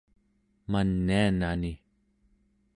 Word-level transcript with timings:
manianani 0.71 1.71